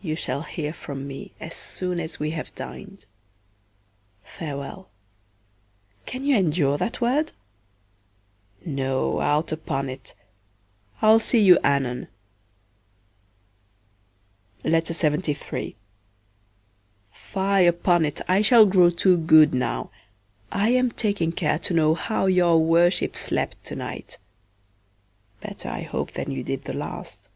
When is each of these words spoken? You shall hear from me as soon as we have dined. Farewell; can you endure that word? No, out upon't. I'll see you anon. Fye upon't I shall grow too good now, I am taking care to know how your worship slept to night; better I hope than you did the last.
You 0.00 0.16
shall 0.16 0.42
hear 0.42 0.72
from 0.72 1.06
me 1.06 1.34
as 1.38 1.54
soon 1.54 2.00
as 2.00 2.18
we 2.18 2.30
have 2.30 2.52
dined. 2.56 3.06
Farewell; 4.24 4.90
can 6.04 6.24
you 6.24 6.36
endure 6.36 6.76
that 6.78 7.00
word? 7.00 7.30
No, 8.66 9.20
out 9.20 9.52
upon't. 9.52 10.16
I'll 11.00 11.20
see 11.20 11.38
you 11.40 11.60
anon. 11.62 12.08
Fye 14.64 15.70
upon't 17.60 18.20
I 18.28 18.42
shall 18.42 18.66
grow 18.66 18.90
too 18.90 19.16
good 19.16 19.54
now, 19.54 19.92
I 20.50 20.70
am 20.70 20.90
taking 20.90 21.30
care 21.30 21.60
to 21.60 21.72
know 21.72 21.94
how 21.94 22.26
your 22.26 22.58
worship 22.60 23.14
slept 23.14 23.62
to 23.66 23.76
night; 23.76 24.18
better 25.40 25.68
I 25.68 25.82
hope 25.82 26.14
than 26.14 26.32
you 26.32 26.42
did 26.42 26.64
the 26.64 26.74
last. 26.74 27.28